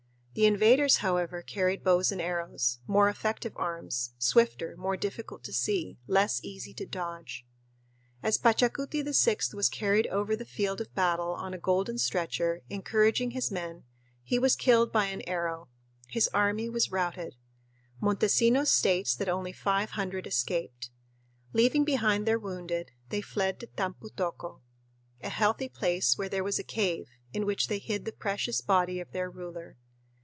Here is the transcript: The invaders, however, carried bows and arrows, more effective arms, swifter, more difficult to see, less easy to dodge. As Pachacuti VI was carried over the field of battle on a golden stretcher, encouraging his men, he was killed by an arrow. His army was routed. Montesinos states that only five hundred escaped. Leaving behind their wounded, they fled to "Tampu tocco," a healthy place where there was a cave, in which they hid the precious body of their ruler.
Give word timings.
The 0.33 0.45
invaders, 0.45 0.95
however, 0.99 1.41
carried 1.41 1.83
bows 1.83 2.09
and 2.09 2.21
arrows, 2.21 2.79
more 2.87 3.09
effective 3.09 3.51
arms, 3.57 4.13
swifter, 4.17 4.77
more 4.77 4.95
difficult 4.95 5.43
to 5.43 5.51
see, 5.51 5.97
less 6.07 6.39
easy 6.41 6.73
to 6.75 6.85
dodge. 6.85 7.45
As 8.23 8.37
Pachacuti 8.37 9.03
VI 9.03 9.53
was 9.57 9.67
carried 9.67 10.07
over 10.07 10.37
the 10.37 10.45
field 10.45 10.79
of 10.79 10.95
battle 10.95 11.31
on 11.33 11.53
a 11.53 11.57
golden 11.59 11.97
stretcher, 11.97 12.63
encouraging 12.69 13.31
his 13.31 13.51
men, 13.51 13.83
he 14.23 14.39
was 14.39 14.55
killed 14.55 14.93
by 14.93 15.07
an 15.07 15.21
arrow. 15.27 15.67
His 16.07 16.29
army 16.29 16.69
was 16.69 16.91
routed. 16.93 17.35
Montesinos 18.01 18.71
states 18.71 19.13
that 19.15 19.27
only 19.27 19.51
five 19.51 19.91
hundred 19.91 20.25
escaped. 20.25 20.91
Leaving 21.51 21.83
behind 21.83 22.25
their 22.25 22.39
wounded, 22.39 22.91
they 23.09 23.19
fled 23.19 23.59
to 23.59 23.67
"Tampu 23.67 24.09
tocco," 24.15 24.61
a 25.21 25.27
healthy 25.27 25.67
place 25.67 26.17
where 26.17 26.29
there 26.29 26.41
was 26.43 26.57
a 26.57 26.63
cave, 26.63 27.09
in 27.33 27.45
which 27.45 27.67
they 27.67 27.79
hid 27.79 28.05
the 28.05 28.13
precious 28.13 28.61
body 28.61 29.01
of 29.01 29.11
their 29.11 29.29
ruler. 29.29 29.75